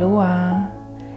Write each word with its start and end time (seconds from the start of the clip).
Aloha, 0.00 0.66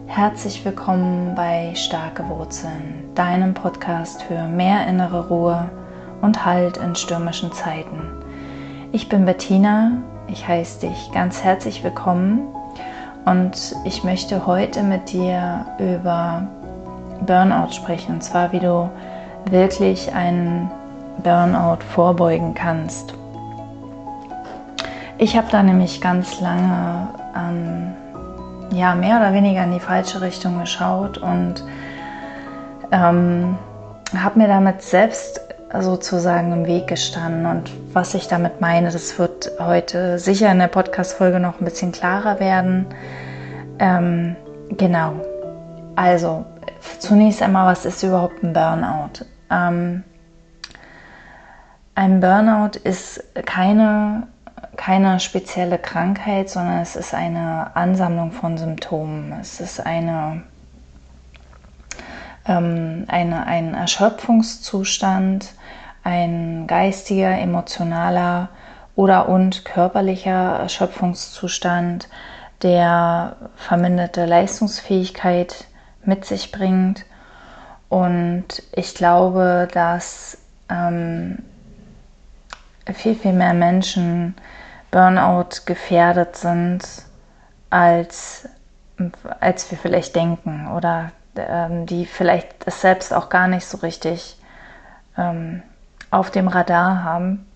herzlich 0.08 0.66
willkommen 0.66 1.36
bei 1.36 1.72
Starke 1.74 2.28
Wurzeln, 2.28 3.10
deinem 3.16 3.54
Podcast 3.54 4.24
für 4.24 4.44
mehr 4.44 4.86
innere 4.88 5.30
Ruhe 5.30 5.70
und 6.22 6.46
Halt 6.46 6.76
in 6.76 6.94
stürmischen 6.94 7.50
Zeiten. 7.54 8.02
Ich 8.92 9.08
bin 9.08 9.24
Bettina, 9.24 9.94
ich 10.28 10.46
heiße 10.46 10.82
dich 10.82 11.12
ganz 11.14 11.42
herzlich 11.42 11.82
willkommen 11.82 12.42
und 13.24 13.74
ich 13.86 14.04
möchte 14.04 14.46
heute 14.46 14.84
mit 14.84 15.14
dir 15.14 15.66
über 15.80 16.46
Burnout 17.26 17.72
sprechen, 17.72 18.16
und 18.16 18.22
zwar 18.22 18.52
wie 18.52 18.60
du 18.60 18.90
wirklich 19.46 20.14
einen 20.14 20.70
Burnout 21.24 21.86
vorbeugen 21.94 22.54
kannst. 22.54 23.14
Ich 25.20 25.38
habe 25.38 25.48
da 25.50 25.64
nämlich 25.64 26.02
ganz 26.02 26.42
lange 26.42 27.08
ähm, 27.34 27.94
ja, 28.74 28.96
mehr 28.96 29.18
oder 29.18 29.34
weniger 29.34 29.64
in 29.64 29.72
die 29.72 29.80
falsche 29.80 30.22
Richtung 30.22 30.60
geschaut 30.60 31.18
und 31.18 31.64
ähm, 32.92 33.58
habe 34.18 34.40
mir 34.40 34.48
damit 34.48 34.82
selbst 34.82 35.42
sozusagen 35.80 36.52
im 36.52 36.66
Weg 36.66 36.88
gestanden. 36.88 37.46
Und 37.46 37.72
was 37.94 38.14
ich 38.14 38.28
damit 38.28 38.62
meine, 38.62 38.92
das 38.92 39.18
wird 39.18 39.52
heute 39.60 40.20
sicher 40.20 40.52
in 40.52 40.60
der 40.60 40.68
Podcast-Folge 40.68 41.40
noch 41.40 41.60
ein 41.60 41.66
bisschen 41.66 41.92
klarer 41.92 42.40
werden. 42.40 42.86
Ähm, 43.80 44.36
genau. 44.70 45.14
Also, 45.96 46.46
zunächst 47.00 47.42
einmal, 47.42 47.72
was 47.72 47.86
ist 47.86 48.04
überhaupt 48.04 48.44
ein 48.44 48.54
Burnout? 48.54 49.26
Ähm, 49.50 50.04
ein 51.96 52.20
Burnout 52.20 52.78
ist 52.84 53.24
keine 53.46 54.28
keine 54.76 55.20
spezielle 55.20 55.78
Krankheit, 55.78 56.50
sondern 56.50 56.80
es 56.82 56.96
ist 56.96 57.14
eine 57.14 57.76
Ansammlung 57.76 58.32
von 58.32 58.58
Symptomen. 58.58 59.34
Es 59.40 59.60
ist 59.60 59.80
eine, 59.80 60.44
ähm, 62.48 63.06
eine, 63.08 63.46
ein 63.46 63.74
Erschöpfungszustand, 63.74 65.54
ein 66.04 66.68
geistiger, 66.68 67.38
emotionaler 67.38 68.50
oder 68.96 69.30
und 69.30 69.66
körperlicher 69.66 70.60
Erschöpfungszustand, 70.60 72.10
der 72.62 73.36
verminderte 73.56 74.26
Leistungsfähigkeit 74.26 75.66
mit 76.06 76.26
sich 76.26 76.52
bringt. 76.52 77.06
Und 77.90 78.64
ich 78.72 78.96
glaube, 78.96 79.68
dass 79.72 80.38
ähm, 80.70 81.40
viel, 82.92 83.16
viel 83.16 83.34
mehr 83.34 83.54
Menschen 83.54 84.36
Burnout 84.94 85.66
gefährdet 85.66 86.36
sind, 86.36 86.84
als, 87.72 88.48
als 89.40 89.72
wir 89.72 89.78
vielleicht 89.80 90.16
denken 90.16 90.68
oder 90.72 91.12
ähm, 91.36 91.88
die 91.88 92.06
vielleicht 92.06 92.68
es 92.68 92.82
selbst 92.82 93.12
auch 93.12 93.30
gar 93.30 93.48
nicht 93.48 93.66
so 93.66 93.80
richtig 93.80 94.38
ähm, 95.18 95.64
auf 96.12 96.30
dem 96.30 96.48
Radar 96.48 97.04
haben, 97.04 97.48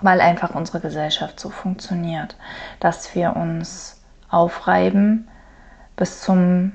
weil 0.00 0.20
einfach 0.20 0.56
unsere 0.56 0.80
Gesellschaft 0.80 1.38
so 1.38 1.48
funktioniert, 1.48 2.34
dass 2.80 3.14
wir 3.14 3.36
uns 3.36 4.02
aufreiben 4.30 5.28
bis 5.94 6.22
zum, 6.22 6.72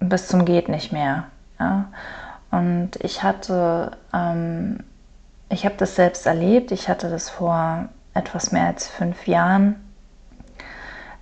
bis 0.00 0.26
zum 0.26 0.44
geht 0.44 0.68
nicht 0.68 0.92
mehr. 0.92 1.26
Ja? 1.60 1.86
Und 2.50 2.96
ich 2.96 3.22
hatte, 3.22 3.92
ähm, 4.12 4.80
ich 5.48 5.64
habe 5.64 5.76
das 5.78 5.94
selbst 5.94 6.26
erlebt, 6.26 6.72
ich 6.72 6.88
hatte 6.88 7.08
das 7.08 7.30
vor 7.30 7.88
etwas 8.14 8.52
mehr 8.52 8.66
als 8.66 8.88
fünf 8.88 9.26
Jahren, 9.26 9.76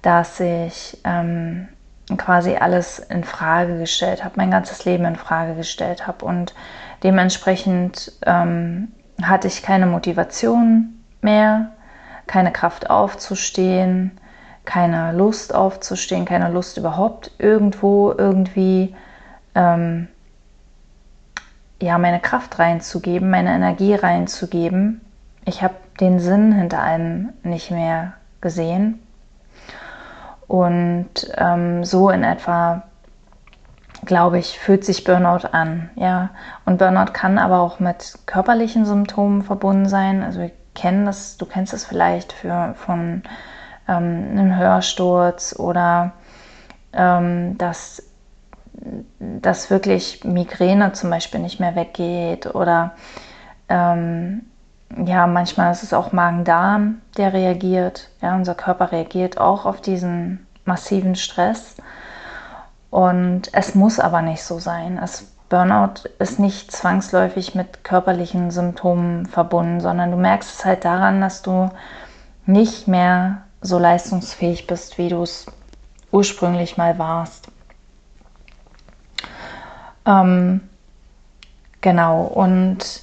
dass 0.03 0.41
ich 0.41 0.99
ähm, 1.05 1.69
quasi 2.17 2.57
alles 2.57 2.99
in 2.99 3.25
Frage 3.25 3.79
gestellt 3.79 4.25
habe, 4.25 4.35
mein 4.37 4.51
ganzes 4.51 4.85
Leben 4.85 5.05
in 5.05 5.17
Frage 5.17 5.55
gestellt 5.55 6.07
habe 6.07 6.25
und 6.25 6.55
dementsprechend 7.03 8.13
ähm, 8.27 8.89
hatte 9.23 9.49
ich 9.49 9.63
keine 9.63 9.87
Motivation 9.87 11.01
mehr, 11.21 11.73
keine 12.27 12.53
Kraft 12.53 12.91
aufzustehen, 12.91 14.19
keine 14.65 15.13
Lust 15.13 15.55
aufzustehen, 15.55 16.25
keine 16.25 16.51
Lust 16.51 16.77
überhaupt 16.77 17.33
irgendwo 17.39 18.13
irgendwie 18.17 18.95
ähm, 19.55 20.09
ja 21.81 21.99
meine 21.99 22.21
Kraft 22.21 22.59
reinzugeben, 22.59 23.31
meine 23.31 23.53
Energie 23.55 23.95
reinzugeben. 23.95 25.01
Ich 25.45 25.63
habe 25.63 25.75
den 26.03 26.19
Sinn 26.19 26.53
hinter 26.53 26.83
allem 26.83 27.33
nicht 27.45 27.71
mehr 27.71 28.15
gesehen. 28.41 29.01
Und 30.49 31.33
ähm, 31.37 31.85
so 31.85 32.11
in 32.11 32.25
etwa, 32.25 32.83
glaube 34.05 34.41
ich, 34.41 34.59
fühlt 34.59 34.85
sich 34.85 35.05
Burnout 35.05 35.47
an. 35.53 35.91
Ja? 35.95 36.31
Und 36.67 36.79
Burnout 36.79 37.13
kann 37.13 37.39
aber 37.39 37.61
auch 37.61 37.79
mit 37.79 38.19
körperlichen 38.27 38.85
Symptomen 38.85 39.43
verbunden 39.43 39.89
sein. 39.89 40.25
Also 40.25 40.41
wir 40.41 40.51
kennen 40.75 41.07
das, 41.07 41.37
du 41.37 41.47
kennst 41.47 41.73
es 41.73 41.85
vielleicht 41.85 42.33
für, 42.33 42.75
von 42.77 43.23
ähm, 43.89 44.27
einem 44.33 44.57
Hörsturz 44.57 45.55
oder 45.57 46.13
ähm, 46.93 47.57
dass, 47.59 48.03
dass 49.21 49.71
wirklich 49.71 50.25
Migräne 50.25 50.93
zum 50.95 51.11
Beispiel 51.11 51.41
nicht 51.41 51.61
mehr 51.61 51.77
weggeht 51.77 52.53
oder 52.55 52.97
ähm, 53.69 54.43
ja, 55.05 55.27
manchmal 55.27 55.73
ist 55.73 55.83
es 55.83 55.93
auch 55.93 56.13
Magen-Darm, 56.13 57.01
der 57.17 57.33
reagiert. 57.33 58.09
Ja, 58.21 58.35
unser 58.35 58.55
Körper 58.55 58.93
reagiert 58.93 59.39
auch 59.39 59.67
auf 59.67 59.81
diesen 59.81 60.47
massiven 60.65 61.15
Stress. 61.15 61.77
Und 62.91 63.53
es 63.53 63.75
muss 63.75 63.99
aber 63.99 64.23
nicht 64.23 64.43
so 64.45 64.59
sein. 64.59 64.99
Es, 65.03 65.33
Burnout 65.49 66.09
ist 66.19 66.39
nicht 66.39 66.73
zwangsläufig 66.73 67.55
mit 67.55 67.85
körperlichen 67.85 68.51
Symptomen 68.51 69.27
verbunden, 69.27 69.81
sondern 69.81 70.11
du 70.11 70.17
merkst 70.17 70.59
es 70.59 70.65
halt 70.65 70.85
daran, 70.85 71.21
dass 71.21 71.43
du 71.43 71.71
nicht 72.47 72.89
mehr 72.89 73.43
so 73.61 73.79
leistungsfähig 73.79 74.67
bist, 74.67 74.99
wie 74.99 75.09
du 75.09 75.23
es 75.23 75.47
ursprünglich 76.11 76.77
mal 76.79 76.99
warst. 76.99 77.49
Ähm, 80.07 80.61
genau, 81.81 82.23
und 82.23 83.03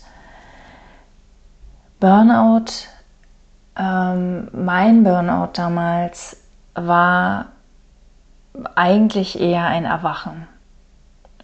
Burnout, 2.00 2.88
ähm, 3.76 4.48
mein 4.54 5.04
Burnout 5.04 5.50
damals 5.54 6.38
war 6.74 7.48
eigentlich 8.76 9.38
eher 9.40 9.66
ein 9.66 9.84
Erwachen. 9.84 10.48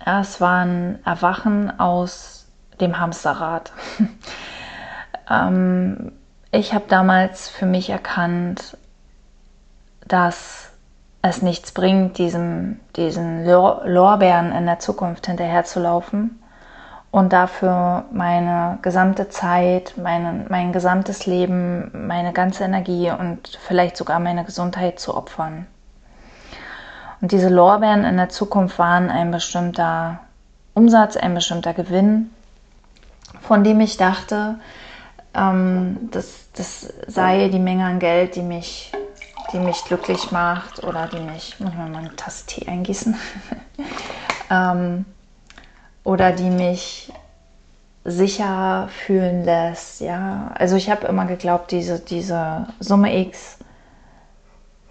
Ja, 0.06 0.22
es 0.22 0.40
war 0.40 0.64
ein 0.64 1.00
Erwachen 1.04 1.78
aus 1.78 2.48
dem 2.80 3.00
Hamsterrad. 3.00 3.74
ähm, 5.30 6.14
ich 6.52 6.74
habe 6.74 6.86
damals 6.88 7.50
für 7.50 7.66
mich 7.66 7.90
erkannt, 7.90 8.78
dass 10.08 10.70
es 11.22 11.42
nichts 11.42 11.74
bringt, 11.74 12.18
diesem, 12.18 12.80
diesen 12.96 13.46
Lorbeeren 13.46 14.54
in 14.54 14.66
der 14.66 14.80
Zukunft 14.80 15.28
hinterherzulaufen 15.28 16.40
und 17.16 17.32
dafür 17.32 18.04
meine 18.12 18.78
gesamte 18.82 19.30
Zeit, 19.30 19.94
meine, 19.96 20.48
mein 20.50 20.74
gesamtes 20.74 21.26
Leben, 21.26 22.08
meine 22.08 22.34
ganze 22.34 22.66
Energie 22.66 23.10
und 23.10 23.58
vielleicht 23.66 23.96
sogar 23.96 24.20
meine 24.20 24.44
Gesundheit 24.44 25.00
zu 25.00 25.16
opfern. 25.16 25.66
Und 27.22 27.32
diese 27.32 27.48
Lorbeeren 27.48 28.04
in 28.04 28.18
der 28.18 28.28
Zukunft 28.28 28.78
waren 28.80 29.10
ein 29.10 29.32
bestimmter 29.32 30.20
Umsatz, 30.74 31.16
ein 31.16 31.34
bestimmter 31.34 31.74
Gewinn, 31.74 32.32
von 33.40 33.64
dem 33.64 33.80
ich 33.80 33.96
dachte, 33.96 34.56
ähm, 35.34 36.10
das, 36.12 36.50
das 36.52 36.94
sei 37.08 37.48
die 37.48 37.60
Menge 37.60 37.86
an 37.86 38.00
Geld, 38.00 38.36
die 38.36 38.42
mich, 38.42 38.92
die 39.54 39.60
mich 39.60 39.86
glücklich 39.86 40.32
macht 40.32 40.84
oder 40.84 41.08
die 41.08 41.22
mich, 41.22 41.62
muss 41.62 41.74
man 41.76 41.94
mal 41.94 42.00
eine 42.00 42.16
Tasse 42.18 42.46
Tee 42.46 42.68
eingießen, 42.68 43.16
ähm, 44.52 45.06
oder 46.06 46.32
die 46.32 46.50
mich 46.50 47.12
sicher 48.06 48.88
fühlen 48.90 49.44
lässt. 49.44 50.00
Ja, 50.00 50.52
also 50.54 50.78
ich 50.78 50.90
habe 50.90 51.08
immer 51.08 51.26
geglaubt, 51.26 51.72
diese, 51.72 52.00
diese 52.00 52.68
Summe 52.80 53.18
X 53.18 53.58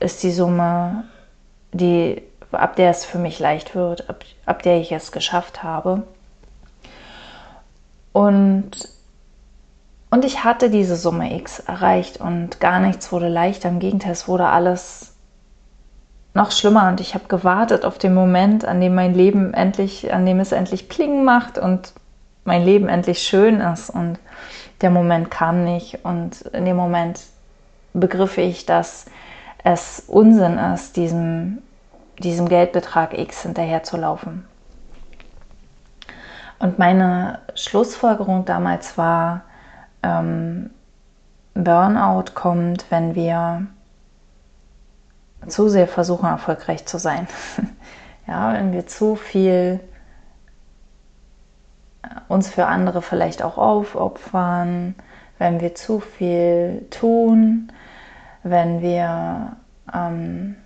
ist 0.00 0.22
die 0.22 0.32
Summe, 0.32 1.04
die, 1.72 2.20
ab 2.50 2.76
der 2.76 2.90
es 2.90 3.06
für 3.06 3.18
mich 3.18 3.38
leicht 3.38 3.74
wird, 3.74 4.10
ab, 4.10 4.24
ab 4.44 4.62
der 4.62 4.78
ich 4.80 4.92
es 4.92 5.12
geschafft 5.12 5.62
habe. 5.62 6.02
Und, 8.12 8.72
und 10.10 10.24
ich 10.24 10.44
hatte 10.44 10.68
diese 10.68 10.96
Summe 10.96 11.36
X 11.36 11.60
erreicht 11.60 12.20
und 12.20 12.58
gar 12.60 12.80
nichts 12.80 13.12
wurde 13.12 13.28
leichter. 13.28 13.68
Im 13.68 13.78
Gegenteil, 13.78 14.12
es 14.12 14.26
wurde 14.26 14.46
alles 14.46 15.13
noch 16.34 16.50
schlimmer 16.50 16.88
und 16.88 17.00
ich 17.00 17.14
habe 17.14 17.24
gewartet 17.28 17.84
auf 17.84 17.98
den 17.98 18.12
Moment, 18.12 18.64
an 18.64 18.80
dem 18.80 18.94
mein 18.94 19.14
Leben 19.14 19.54
endlich, 19.54 20.12
an 20.12 20.26
dem 20.26 20.40
es 20.40 20.52
endlich 20.52 20.88
Pling 20.88 21.24
macht 21.24 21.58
und 21.58 21.92
mein 22.44 22.64
Leben 22.64 22.88
endlich 22.88 23.22
schön 23.22 23.60
ist. 23.60 23.88
Und 23.88 24.18
der 24.80 24.90
Moment 24.90 25.30
kam 25.30 25.64
nicht 25.64 26.04
und 26.04 26.42
in 26.42 26.64
dem 26.64 26.76
Moment 26.76 27.20
begriff 27.92 28.36
ich, 28.36 28.66
dass 28.66 29.06
es 29.62 30.04
Unsinn 30.08 30.58
ist, 30.58 30.96
diesem 30.96 31.62
diesem 32.18 32.48
Geldbetrag 32.48 33.16
X 33.16 33.42
hinterherzulaufen. 33.42 34.44
Und 36.58 36.78
meine 36.78 37.40
Schlussfolgerung 37.54 38.44
damals 38.44 38.96
war, 38.96 39.42
ähm, 40.02 40.70
Burnout 41.54 42.32
kommt, 42.34 42.86
wenn 42.90 43.14
wir 43.14 43.66
zu 45.48 45.68
sehr 45.68 45.88
versuchen, 45.88 46.26
erfolgreich 46.26 46.86
zu 46.86 46.98
sein. 46.98 47.26
ja, 48.26 48.54
wenn 48.54 48.72
wir 48.72 48.86
zu 48.86 49.16
viel 49.16 49.80
äh, 52.02 52.08
uns 52.28 52.48
für 52.48 52.66
andere 52.66 53.02
vielleicht 53.02 53.42
auch 53.42 53.58
aufopfern, 53.58 54.94
wenn 55.38 55.60
wir 55.60 55.74
zu 55.74 56.00
viel 56.00 56.86
tun, 56.90 57.72
wenn 58.42 58.82
wir, 58.82 59.56
ähm, 59.92 60.56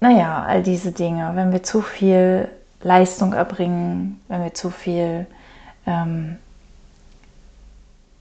naja, 0.00 0.44
all 0.44 0.62
diese 0.62 0.92
Dinge, 0.92 1.32
wenn 1.34 1.52
wir 1.52 1.62
zu 1.62 1.82
viel 1.82 2.48
Leistung 2.80 3.32
erbringen, 3.32 4.20
wenn 4.28 4.44
wir 4.44 4.54
zu 4.54 4.70
viel 4.70 5.26
ähm, 5.86 6.36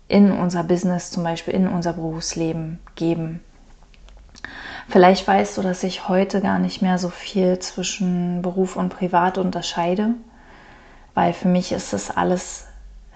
in 0.07 0.31
unser 0.31 0.63
Business, 0.63 1.11
zum 1.11 1.23
Beispiel 1.23 1.53
in 1.53 1.67
unser 1.67 1.93
Berufsleben 1.93 2.79
geben. 2.95 3.41
Vielleicht 4.87 5.27
weißt 5.27 5.57
du, 5.57 5.61
dass 5.61 5.83
ich 5.83 6.07
heute 6.07 6.41
gar 6.41 6.59
nicht 6.59 6.81
mehr 6.81 6.97
so 6.97 7.09
viel 7.09 7.59
zwischen 7.59 8.41
Beruf 8.41 8.77
und 8.77 8.89
Privat 8.89 9.37
unterscheide, 9.37 10.11
weil 11.13 11.33
für 11.33 11.49
mich 11.49 11.71
ist 11.71 11.93
es 11.93 12.09
alles 12.09 12.67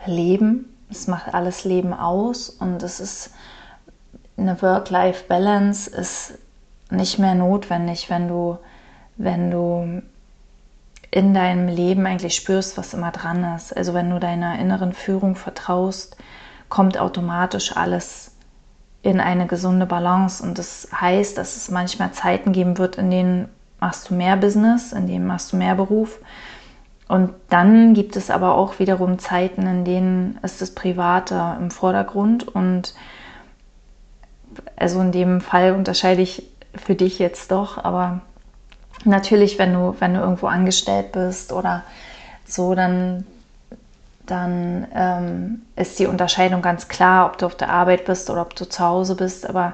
Leben, 0.06 0.66
es 0.90 1.08
macht 1.08 1.34
alles 1.34 1.64
Leben 1.64 1.94
aus 1.94 2.50
und 2.50 2.84
es 2.84 3.00
ist 3.00 3.32
eine 4.38 4.62
Work-Life-Balance 4.62 5.90
ist 5.90 6.34
nicht 6.90 7.20
mehr 7.20 7.36
notwendig, 7.36 8.10
wenn 8.10 8.28
du, 8.28 8.58
wenn 9.16 9.52
du 9.52 10.02
in 11.12 11.34
deinem 11.34 11.68
Leben 11.68 12.06
eigentlich 12.06 12.36
spürst, 12.36 12.78
was 12.78 12.94
immer 12.94 13.12
dran 13.12 13.56
ist. 13.56 13.76
Also 13.76 13.94
wenn 13.94 14.10
du 14.10 14.20
deiner 14.20 14.60
inneren 14.60 14.94
Führung 14.94 15.36
vertraust, 15.36 16.18
kommt 16.72 16.98
automatisch 16.98 17.78
alles 17.78 18.32
in 19.04 19.20
eine 19.20 19.46
gesunde 19.46 19.86
Balance. 19.86 20.42
Und 20.42 20.58
das 20.58 20.88
heißt, 21.00 21.38
dass 21.38 21.56
es 21.56 21.70
manchmal 21.70 22.14
Zeiten 22.14 22.54
geben 22.54 22.80
wird, 22.80 22.96
in 22.96 23.12
denen 23.12 23.50
machst 23.80 24.10
du 24.10 24.16
mehr 24.16 24.38
Business, 24.38 24.94
in 24.94 25.06
denen 25.06 25.28
machst 25.28 25.52
du 25.52 25.58
mehr 25.58 25.76
Beruf. 25.76 26.20
Und 27.08 27.34
dann 27.50 27.94
gibt 27.94 28.16
es 28.16 28.32
aber 28.32 28.56
auch 28.56 28.80
wiederum 28.80 29.20
Zeiten, 29.20 29.68
in 29.68 29.84
denen 29.84 30.40
ist 30.44 30.62
das 30.62 30.72
Private 30.74 31.58
im 31.60 31.70
Vordergrund. 31.70 32.48
Und 32.48 32.96
also 34.78 35.02
in 35.02 35.12
dem 35.12 35.42
Fall 35.42 35.74
unterscheide 35.74 36.22
ich 36.22 36.48
für 36.74 36.96
dich 36.96 37.20
jetzt 37.20 37.52
doch, 37.52 37.84
aber 37.84 38.22
natürlich, 39.04 39.60
wenn 39.60 39.74
du, 39.74 39.96
wenn 40.00 40.14
du 40.14 40.22
irgendwo 40.22 40.48
angestellt 40.48 41.12
bist 41.12 41.52
oder 41.52 41.84
so, 42.46 42.76
dann 42.76 43.26
dann 44.32 44.88
ähm, 44.96 45.62
ist 45.76 46.00
die 46.00 46.08
Unterscheidung 46.08 46.62
ganz 46.62 46.88
klar, 46.88 47.28
ob 47.28 47.38
du 47.38 47.46
auf 47.46 47.56
der 47.56 47.70
Arbeit 47.70 48.06
bist 48.06 48.30
oder 48.30 48.42
ob 48.42 48.56
du 48.56 48.68
zu 48.68 48.84
Hause 48.84 49.16
bist. 49.16 49.48
Aber 49.48 49.74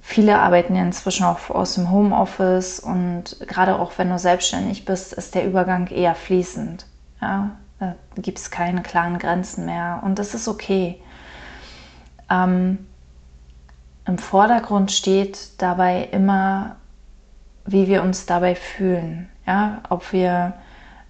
viele 0.00 0.38
arbeiten 0.38 0.76
ja 0.76 0.82
inzwischen 0.82 1.24
auch 1.24 1.50
aus 1.50 1.74
dem 1.74 1.90
Homeoffice 1.90 2.80
und 2.80 3.36
gerade 3.40 3.78
auch 3.78 3.92
wenn 3.96 4.08
du 4.08 4.18
selbstständig 4.18 4.84
bist, 4.84 5.12
ist 5.12 5.34
der 5.34 5.46
Übergang 5.46 5.88
eher 5.88 6.14
fließend. 6.14 6.86
Ja? 7.20 7.50
Da 7.80 7.96
gibt 8.16 8.38
es 8.38 8.50
keine 8.50 8.82
klaren 8.82 9.18
Grenzen 9.18 9.66
mehr 9.66 10.00
und 10.04 10.18
das 10.18 10.34
ist 10.34 10.48
okay. 10.48 11.00
Ähm, 12.30 12.86
Im 14.06 14.18
Vordergrund 14.18 14.92
steht 14.92 15.60
dabei 15.60 16.08
immer, 16.12 16.76
wie 17.66 17.88
wir 17.88 18.02
uns 18.02 18.26
dabei 18.26 18.54
fühlen. 18.54 19.28
Ja? 19.46 19.80
Ob 19.88 20.12
wir 20.12 20.54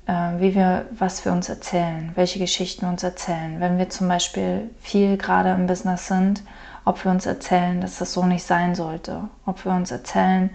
wie 0.07 0.55
wir, 0.57 0.87
was 0.91 1.25
wir 1.25 1.31
uns 1.31 1.49
erzählen, 1.49 2.11
welche 2.17 2.41
Geschichten 2.41 2.83
wir 2.83 2.89
uns 2.89 3.05
erzählen. 3.05 3.61
Wenn 3.61 3.79
wir 3.79 3.91
zum 3.91 4.09
Beispiel 4.09 4.69
viel 4.81 5.17
gerade 5.17 5.51
im 5.51 5.67
Business 5.67 6.09
sind, 6.09 6.43
ob 6.85 7.05
wir 7.05 7.13
uns 7.13 7.27
erzählen, 7.27 7.81
dass 7.81 7.99
das 7.99 8.13
so 8.13 8.25
nicht 8.25 8.45
sein 8.45 8.75
sollte, 8.75 9.29
ob 9.47 9.65
wir 9.65 9.73
uns 9.73 9.91
erzählen, 9.91 10.51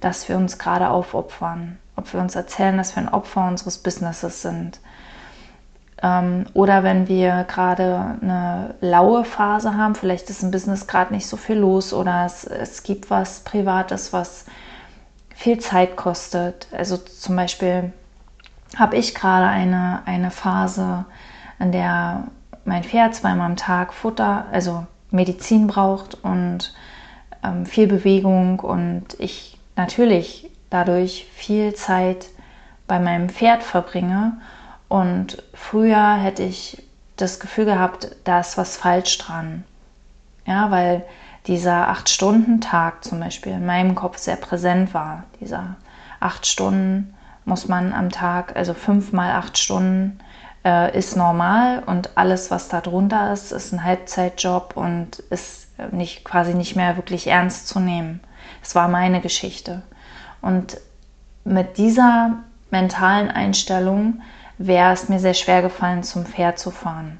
dass 0.00 0.28
wir 0.28 0.36
uns 0.36 0.58
gerade 0.58 0.90
aufopfern, 0.90 1.78
ob 1.94 2.12
wir 2.12 2.20
uns 2.20 2.34
erzählen, 2.34 2.76
dass 2.76 2.96
wir 2.96 3.02
ein 3.02 3.08
Opfer 3.08 3.46
unseres 3.46 3.78
Businesses 3.78 4.42
sind. 4.42 4.80
Ähm, 6.02 6.46
oder 6.52 6.82
wenn 6.82 7.08
wir 7.08 7.44
gerade 7.44 8.18
eine 8.20 8.74
laue 8.80 9.24
Phase 9.24 9.76
haben, 9.76 9.94
vielleicht 9.94 10.28
ist 10.28 10.42
im 10.42 10.50
Business 10.50 10.86
gerade 10.86 11.14
nicht 11.14 11.26
so 11.26 11.36
viel 11.36 11.56
los 11.56 11.92
oder 11.92 12.26
es, 12.26 12.44
es 12.44 12.82
gibt 12.82 13.10
was 13.10 13.40
Privates, 13.40 14.12
was 14.12 14.44
viel 15.34 15.58
Zeit 15.58 15.96
kostet. 15.96 16.68
Also 16.72 16.96
zum 16.96 17.36
Beispiel 17.36 17.92
habe 18.74 18.96
ich 18.96 19.14
gerade 19.14 19.46
eine, 19.46 20.02
eine 20.06 20.30
Phase, 20.30 21.04
in 21.58 21.72
der 21.72 22.24
mein 22.64 22.82
Pferd 22.82 23.14
zweimal 23.14 23.46
am 23.46 23.56
Tag 23.56 23.94
Futter, 23.94 24.46
also 24.50 24.86
Medizin 25.10 25.68
braucht 25.68 26.22
und 26.24 26.74
ähm, 27.44 27.64
viel 27.64 27.86
Bewegung 27.86 28.58
und 28.60 29.18
ich 29.18 29.58
natürlich 29.76 30.50
dadurch 30.70 31.28
viel 31.32 31.74
Zeit 31.74 32.26
bei 32.86 32.98
meinem 32.98 33.28
Pferd 33.28 33.62
verbringe. 33.62 34.38
Und 34.88 35.42
früher 35.54 36.14
hätte 36.14 36.42
ich 36.42 36.82
das 37.16 37.40
Gefühl 37.40 37.64
gehabt, 37.64 38.14
da 38.24 38.40
ist 38.40 38.58
was 38.58 38.76
falsch 38.76 39.18
dran. 39.18 39.64
Ja, 40.44 40.70
weil 40.70 41.04
dieser 41.46 41.88
Acht-Stunden-Tag 41.88 43.04
zum 43.04 43.20
Beispiel 43.20 43.52
in 43.52 43.66
meinem 43.66 43.94
Kopf 43.94 44.18
sehr 44.18 44.36
präsent 44.36 44.94
war. 44.94 45.24
Dieser 45.40 45.76
acht 46.20 46.46
Stunden 46.46 47.14
muss 47.46 47.68
man 47.68 47.94
am 47.94 48.10
Tag, 48.10 48.54
also 48.56 48.74
fünf 48.74 49.12
mal 49.12 49.32
acht 49.32 49.56
Stunden 49.56 50.18
äh, 50.64 50.96
ist 50.98 51.16
normal 51.16 51.82
und 51.86 52.10
alles, 52.16 52.50
was 52.50 52.68
da 52.68 52.80
drunter 52.80 53.32
ist, 53.32 53.52
ist 53.52 53.72
ein 53.72 53.84
Halbzeitjob 53.84 54.76
und 54.76 55.20
ist 55.30 55.68
nicht, 55.92 56.24
quasi 56.24 56.54
nicht 56.54 56.74
mehr 56.74 56.96
wirklich 56.96 57.28
ernst 57.28 57.68
zu 57.68 57.78
nehmen. 57.80 58.20
Es 58.62 58.74
war 58.74 58.88
meine 58.88 59.20
Geschichte. 59.20 59.82
Und 60.42 60.78
mit 61.44 61.78
dieser 61.78 62.38
mentalen 62.70 63.30
Einstellung 63.30 64.22
wäre 64.58 64.92
es 64.92 65.08
mir 65.08 65.20
sehr 65.20 65.34
schwer 65.34 65.62
gefallen, 65.62 66.02
zum 66.02 66.26
Pferd 66.26 66.58
zu 66.58 66.72
fahren. 66.72 67.18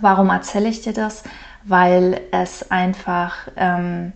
Warum 0.00 0.28
erzähle 0.28 0.68
ich 0.68 0.82
dir 0.82 0.92
das? 0.92 1.24
Weil 1.64 2.20
es 2.30 2.70
einfach 2.70 3.48
ähm, 3.56 4.12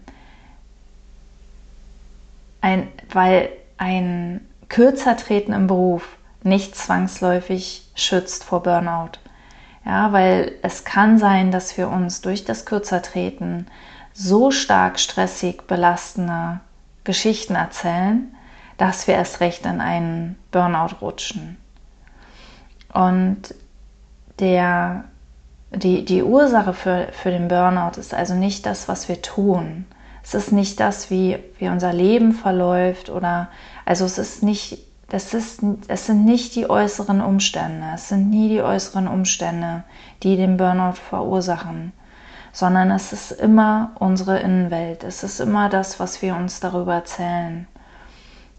ein, 2.60 2.88
weil 3.10 3.48
ein 3.78 4.47
kürzer 4.68 5.16
treten 5.16 5.52
im 5.52 5.66
Beruf 5.66 6.16
nicht 6.42 6.76
zwangsläufig 6.76 7.90
schützt 7.94 8.44
vor 8.44 8.62
Burnout. 8.62 9.18
Ja, 9.84 10.12
weil 10.12 10.52
es 10.62 10.84
kann 10.84 11.18
sein, 11.18 11.50
dass 11.50 11.76
wir 11.76 11.88
uns 11.88 12.20
durch 12.20 12.44
das 12.44 12.66
Kürzertreten 12.66 13.66
so 14.12 14.50
stark 14.50 14.98
stressig 14.98 15.66
belastende 15.66 16.60
Geschichten 17.04 17.54
erzählen, 17.54 18.34
dass 18.76 19.06
wir 19.06 19.14
erst 19.14 19.40
recht 19.40 19.64
in 19.64 19.80
einen 19.80 20.38
Burnout 20.50 20.96
rutschen. 21.00 21.56
Und 22.92 23.54
der, 24.38 25.04
die, 25.70 26.04
die 26.04 26.22
Ursache 26.22 26.72
für, 26.72 27.08
für 27.12 27.30
den 27.30 27.48
Burnout 27.48 27.98
ist 27.98 28.14
also 28.14 28.34
nicht 28.34 28.66
das, 28.66 28.88
was 28.88 29.08
wir 29.08 29.22
tun. 29.22 29.86
Es 30.22 30.34
ist 30.34 30.52
nicht 30.52 30.80
das, 30.80 31.10
wie, 31.10 31.38
wie 31.58 31.68
unser 31.68 31.92
Leben 31.92 32.32
verläuft 32.32 33.10
oder 33.10 33.48
also 33.84 34.04
es 34.04 34.18
ist 34.18 34.42
nicht, 34.42 34.78
das 35.08 35.32
ist, 35.32 35.60
es 35.88 36.06
sind 36.06 36.24
nicht 36.24 36.54
die 36.54 36.68
äußeren 36.68 37.20
Umstände, 37.20 37.86
es 37.94 38.08
sind 38.08 38.30
nie 38.30 38.48
die 38.48 38.62
äußeren 38.62 39.08
Umstände, 39.08 39.84
die 40.22 40.36
den 40.36 40.56
Burnout 40.56 40.98
verursachen, 41.08 41.92
sondern 42.52 42.90
es 42.90 43.12
ist 43.12 43.30
immer 43.32 43.92
unsere 43.98 44.40
Innenwelt, 44.40 45.04
es 45.04 45.22
ist 45.22 45.40
immer 45.40 45.68
das, 45.68 45.98
was 45.98 46.20
wir 46.20 46.36
uns 46.36 46.60
darüber 46.60 46.94
erzählen, 46.94 47.66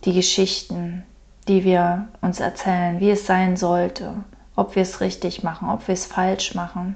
die 0.06 0.14
Geschichten, 0.14 1.04
die 1.48 1.64
wir 1.64 2.08
uns 2.22 2.40
erzählen, 2.40 3.00
wie 3.00 3.12
es 3.12 3.26
sein 3.26 3.58
sollte, 3.58 4.14
ob 4.56 4.76
wir 4.76 4.84
es 4.84 5.02
richtig 5.02 5.44
machen, 5.44 5.70
ob 5.70 5.88
wir 5.88 5.94
es 5.94 6.06
falsch 6.06 6.56
machen. 6.56 6.96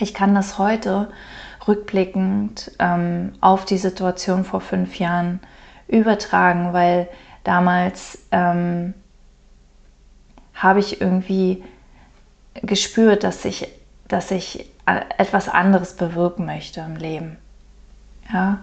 Ich 0.00 0.14
kann 0.14 0.34
das 0.34 0.58
heute 0.58 1.08
rückblickend 1.66 2.72
ähm, 2.78 3.32
auf 3.40 3.64
die 3.64 3.78
Situation 3.78 4.44
vor 4.44 4.60
fünf 4.60 4.98
Jahren 4.98 5.40
übertragen, 5.88 6.72
weil 6.72 7.08
damals 7.42 8.18
ähm, 8.30 8.94
habe 10.54 10.80
ich 10.80 11.00
irgendwie 11.00 11.64
gespürt, 12.62 13.24
dass 13.24 13.44
ich, 13.44 13.68
dass 14.08 14.30
ich 14.30 14.70
etwas 15.18 15.48
anderes 15.48 15.96
bewirken 15.96 16.46
möchte 16.46 16.80
im 16.80 16.96
Leben. 16.96 17.38
Ja. 18.32 18.58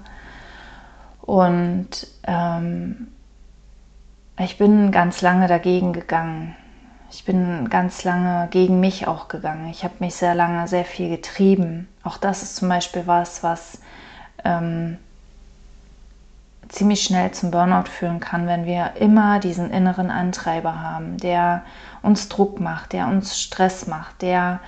Und 1.21 2.07
ähm, 2.23 3.07
ich 4.39 4.57
bin 4.57 4.91
ganz 4.91 5.21
lange 5.21 5.47
dagegen 5.47 5.93
gegangen. 5.93 6.55
Ich 7.13 7.25
bin 7.25 7.69
ganz 7.69 8.05
lange 8.05 8.47
gegen 8.51 8.79
mich 8.79 9.05
auch 9.05 9.27
gegangen. 9.27 9.69
Ich 9.69 9.83
habe 9.83 9.95
mich 9.99 10.15
sehr 10.15 10.33
lange 10.33 10.67
sehr 10.69 10.85
viel 10.85 11.09
getrieben. 11.09 11.89
Auch 12.03 12.17
das 12.17 12.41
ist 12.41 12.55
zum 12.55 12.69
Beispiel 12.69 13.03
was, 13.05 13.43
was 13.43 13.79
ähm, 14.45 14.97
ziemlich 16.69 17.03
schnell 17.03 17.31
zum 17.31 17.51
Burnout 17.51 17.89
führen 17.89 18.21
kann, 18.21 18.47
wenn 18.47 18.65
wir 18.65 18.93
immer 18.95 19.39
diesen 19.39 19.71
inneren 19.71 20.09
Antreiber 20.09 20.81
haben, 20.81 21.17
der 21.17 21.63
uns 22.01 22.29
Druck 22.29 22.61
macht, 22.61 22.93
der 22.93 23.07
uns 23.07 23.41
Stress 23.41 23.87
macht, 23.87 24.21
der 24.21 24.61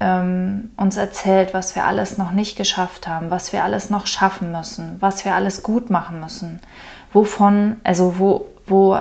ähm, 0.00 0.72
uns 0.76 0.96
erzählt, 0.96 1.54
was 1.54 1.76
wir 1.76 1.84
alles 1.84 2.18
noch 2.18 2.32
nicht 2.32 2.56
geschafft 2.56 3.06
haben, 3.06 3.30
was 3.30 3.52
wir 3.52 3.62
alles 3.62 3.90
noch 3.90 4.08
schaffen 4.08 4.50
müssen, 4.50 4.96
was 4.98 5.24
wir 5.24 5.36
alles 5.36 5.62
gut 5.62 5.88
machen 5.88 6.18
müssen, 6.18 6.60
wovon, 7.12 7.76
also 7.84 8.18
wo, 8.18 8.46
wo, 8.66 8.98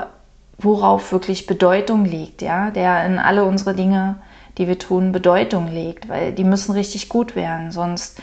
worauf 0.58 1.12
wirklich 1.12 1.48
Bedeutung 1.48 2.06
liegt, 2.06 2.42
ja, 2.42 2.72
der 2.72 3.06
in 3.06 3.20
alle 3.20 3.46
unsere 3.46 3.76
Dinge, 3.76 4.16
die 4.58 4.68
wir 4.68 4.80
tun, 4.80 5.12
Bedeutung 5.12 5.68
legt, 5.68 6.08
weil 6.08 6.32
die 6.32 6.44
müssen 6.44 6.72
richtig 6.72 7.10
gut 7.10 7.36
werden, 7.36 7.72
sonst 7.72 8.22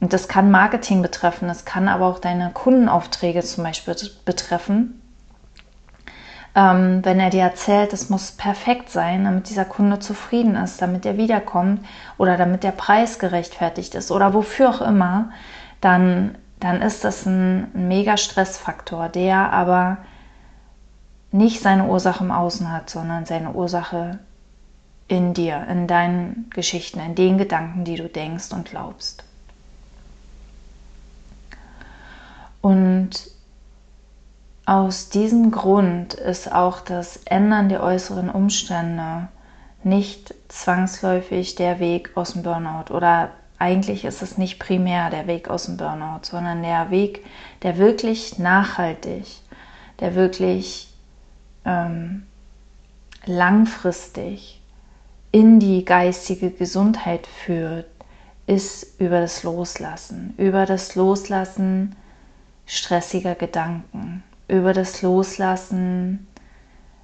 und 0.00 0.12
das 0.12 0.28
kann 0.28 0.50
Marketing 0.50 1.02
betreffen, 1.02 1.48
das 1.48 1.64
kann 1.64 1.88
aber 1.88 2.06
auch 2.06 2.18
deine 2.18 2.50
Kundenaufträge 2.52 3.40
zum 3.42 3.64
Beispiel 3.64 3.94
betreffen. 4.24 5.00
Ähm, 6.56 7.04
wenn 7.04 7.18
er 7.18 7.30
dir 7.30 7.42
erzählt, 7.42 7.92
es 7.92 8.10
muss 8.10 8.32
perfekt 8.32 8.90
sein, 8.90 9.24
damit 9.24 9.48
dieser 9.48 9.64
Kunde 9.64 9.98
zufrieden 9.98 10.56
ist, 10.56 10.82
damit 10.82 11.04
er 11.06 11.16
wiederkommt 11.16 11.84
oder 12.18 12.36
damit 12.36 12.62
der 12.62 12.72
Preis 12.72 13.18
gerechtfertigt 13.18 13.94
ist 13.94 14.10
oder 14.10 14.34
wofür 14.34 14.70
auch 14.70 14.80
immer, 14.80 15.30
dann, 15.80 16.36
dann 16.60 16.82
ist 16.82 17.02
das 17.02 17.26
ein, 17.26 17.70
ein 17.74 17.88
mega 17.88 18.16
Stressfaktor, 18.16 19.08
der 19.08 19.52
aber 19.52 19.98
nicht 21.34 21.60
seine 21.60 21.86
Ursache 21.86 22.22
im 22.22 22.30
Außen 22.30 22.70
hat, 22.70 22.88
sondern 22.88 23.26
seine 23.26 23.50
Ursache 23.54 24.20
in 25.08 25.34
dir, 25.34 25.66
in 25.68 25.88
deinen 25.88 26.48
Geschichten, 26.50 27.00
in 27.00 27.16
den 27.16 27.38
Gedanken, 27.38 27.84
die 27.84 27.96
du 27.96 28.08
denkst 28.08 28.52
und 28.52 28.70
glaubst. 28.70 29.24
Und 32.60 33.10
aus 34.64 35.08
diesem 35.08 35.50
Grund 35.50 36.14
ist 36.14 36.52
auch 36.52 36.80
das 36.80 37.16
Ändern 37.24 37.68
der 37.68 37.82
äußeren 37.82 38.30
Umstände 38.30 39.26
nicht 39.82 40.34
zwangsläufig 40.46 41.56
der 41.56 41.80
Weg 41.80 42.12
aus 42.14 42.34
dem 42.34 42.44
Burnout 42.44 42.94
oder 42.94 43.32
eigentlich 43.58 44.04
ist 44.04 44.22
es 44.22 44.38
nicht 44.38 44.60
primär 44.60 45.10
der 45.10 45.26
Weg 45.26 45.50
aus 45.50 45.64
dem 45.64 45.76
Burnout, 45.78 46.20
sondern 46.22 46.62
der 46.62 46.90
Weg, 46.90 47.24
der 47.62 47.76
wirklich 47.76 48.38
nachhaltig, 48.38 49.26
der 49.98 50.14
wirklich 50.14 50.93
ähm, 51.64 52.26
langfristig 53.26 54.60
in 55.32 55.58
die 55.58 55.84
geistige 55.84 56.50
Gesundheit 56.50 57.26
führt, 57.26 57.86
ist 58.46 59.00
über 59.00 59.20
das 59.20 59.42
Loslassen, 59.42 60.34
über 60.36 60.66
das 60.66 60.94
Loslassen 60.94 61.96
stressiger 62.66 63.34
Gedanken, 63.34 64.22
über 64.48 64.72
das 64.72 65.02
Loslassen 65.02 66.26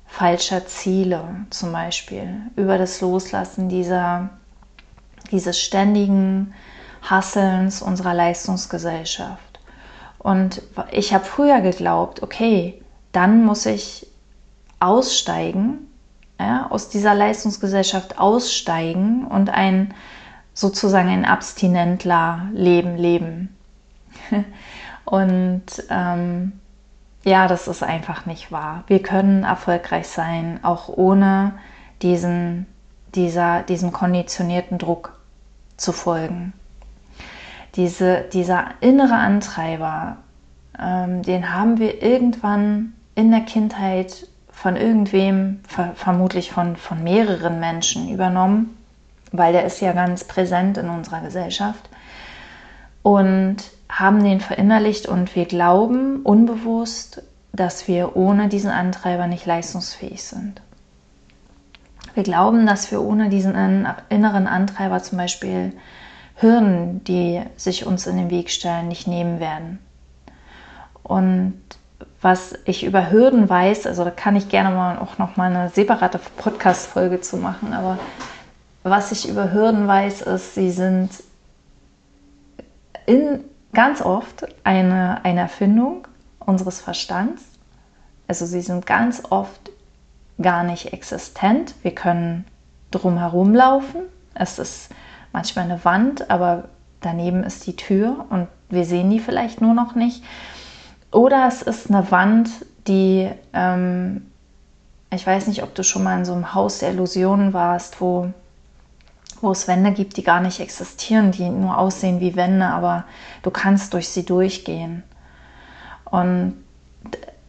falscher 0.07 0.67
Ziele 0.67 1.47
zum 1.51 1.73
Beispiel, 1.73 2.43
über 2.57 2.79
das 2.79 3.01
Loslassen 3.01 3.69
dieser, 3.69 4.31
dieses 5.31 5.59
ständigen 5.59 6.53
Hasselns 7.03 7.81
unserer 7.81 8.13
Leistungsgesellschaft. 8.13 9.61
Und 10.19 10.63
ich 10.91 11.15
habe 11.15 11.25
früher 11.25 11.61
geglaubt, 11.63 12.23
okay, 12.23 12.83
dann 13.13 13.45
muss 13.45 13.65
ich 13.65 14.07
aussteigen, 14.81 15.87
ja, 16.39 16.67
aus 16.71 16.89
dieser 16.89 17.15
Leistungsgesellschaft 17.15 18.19
aussteigen 18.19 19.27
und 19.27 19.51
ein 19.51 19.95
sozusagen 20.55 21.09
ein 21.09 21.25
Abstinentler-Leben 21.25 22.97
leben. 22.97 23.57
Und 25.05 25.65
ähm, 25.89 26.53
ja, 27.25 27.49
das 27.49 27.69
ist 27.69 27.83
einfach 27.83 28.27
nicht 28.27 28.53
wahr. 28.53 28.85
Wir 28.87 29.03
können 29.03 29.45
erfolgreich 29.45 30.09
sein, 30.09 30.61
auch 30.63 30.89
ohne 30.89 31.55
diesen, 32.03 32.67
dieser, 33.15 33.63
diesem 33.63 33.93
konditionierten 33.93 34.79
Druck 34.79 35.19
zu 35.77 35.93
folgen. 35.93 36.53
Diese, 37.77 38.23
dieser 38.33 38.69
innere 38.81 39.15
Antreiber, 39.15 40.17
ähm, 40.79 41.23
den 41.23 41.53
haben 41.53 41.79
wir 41.79 42.03
irgendwann 42.03 42.95
in 43.15 43.31
der 43.31 43.43
Kindheit 43.43 44.27
von 44.61 44.77
irgendwem, 44.77 45.61
ver 45.67 45.93
vermutlich 45.95 46.53
von, 46.53 46.77
von 46.77 47.03
mehreren 47.03 47.61
Menschen 47.61 48.11
übernommen, 48.11 48.77
weil 49.33 49.55
der 49.55 49.65
ist 49.65 49.81
ja 49.81 49.93
ganz 49.93 50.25
präsent 50.25 50.77
in 50.77 50.91
unserer 50.91 51.23
Gesellschaft. 51.23 51.89
Und 53.03 53.57
haben 53.89 54.23
den 54.23 54.41
verinnerlicht 54.41 55.07
und 55.07 55.35
wir 55.35 55.47
glauben 55.47 56.21
unbewusst, 56.21 57.23
dass 57.53 57.89
wir 57.89 58.17
ohne 58.17 58.49
diesen 58.49 58.71
Antreiber 58.71 59.27
nicht 59.27 59.47
leistungsfähig 59.47 60.23
sind. 60.23 60.61
Wir 62.13 62.23
glauben, 62.23 62.67
dass 62.67 62.91
wir 62.91 63.01
ohne 63.01 63.31
diesen 63.31 63.55
inneren 64.11 64.47
Antreiber 64.47 65.03
zum 65.03 65.17
Beispiel 65.17 65.73
Hürden, 66.37 67.03
die 67.05 67.41
sich 67.57 67.87
uns 67.87 68.07
in 68.07 68.19
den 68.19 68.31
Weg 68.31 68.51
stellen, 68.51 68.89
nicht 68.89 69.07
nehmen 69.07 69.41
werden. 69.41 69.79
Und 71.03 71.63
was 72.23 72.55
ich 72.65 72.85
über 72.85 73.11
Hürden 73.11 73.49
weiß, 73.49 73.87
also 73.87 74.05
da 74.05 74.11
kann 74.11 74.37
ich 74.37 74.49
gerne 74.49 74.75
mal 74.75 74.99
auch 74.99 75.19
noch 75.19 75.37
mal 75.37 75.51
eine 75.51 75.71
separate 75.71 76.21
Podcast-Folge 76.37 77.21
zu 77.21 77.39
machen, 77.39 77.73
aber 77.73 77.99
was 78.83 79.13
ich 79.13 79.29
über 79.29 79.53
Hürden 79.53 79.87
weiß, 79.87 80.23
ist, 80.23 80.55
sie 80.55 80.71
sind 80.71 81.11
in 83.07 83.45
ganz 83.73 84.01
oft 84.01 84.47
eine, 84.65 85.25
eine 85.25 85.41
Erfindung 85.41 86.07
unseres 86.39 86.81
Verstands. 86.81 87.45
Also 88.27 88.47
sie 88.47 88.61
sind 88.61 88.87
ganz 88.87 89.23
oft 89.31 89.71
gar 90.41 90.63
nicht 90.63 90.93
existent. 90.93 91.75
Wir 91.83 91.95
können 91.95 92.45
drumherum 92.91 93.55
laufen. 93.55 94.03
Es 94.35 94.59
ist 94.59 94.91
manchmal 95.33 95.67
eine 95.67 95.85
Wand, 95.85 96.31
aber 96.31 96.69
daneben 97.01 97.45
ist 97.45 97.67
die 97.67 97.77
Tür 97.77 98.27
und 98.31 98.49
wir 98.69 98.85
sehen 98.85 99.11
die 99.11 99.21
vielleicht 99.21 99.61
nur 99.61 99.75
noch 99.75 99.95
nicht. 99.95 100.23
Oder 101.11 101.47
es 101.49 101.63
ist 101.63 101.91
eine 101.91 102.11
Wand, 102.11 102.51
die, 102.87 103.29
ähm, 103.53 104.31
ich 105.13 105.27
weiß 105.27 105.49
nicht, 105.49 105.63
ob 105.63 105.75
du 105.75 105.83
schon 105.83 106.05
mal 106.05 106.19
in 106.19 106.25
so 106.25 106.33
einem 106.33 106.55
Haus 106.55 106.79
der 106.79 106.91
Illusionen 106.91 107.53
warst, 107.53 108.01
wo 108.01 108.33
wo 109.43 109.53
es 109.53 109.67
Wände 109.69 109.93
gibt, 109.93 110.19
die 110.19 110.23
gar 110.23 110.41
nicht 110.41 110.61
existieren, 110.61 111.31
die 111.31 111.49
nur 111.49 111.79
aussehen 111.79 112.21
wie 112.21 112.37
Wände, 112.37 112.67
aber 112.67 113.05
du 113.43 113.51
kannst 113.51 113.95
durch 113.95 114.09
sie 114.09 114.25
durchgehen. 114.25 115.03
Und 116.05 116.63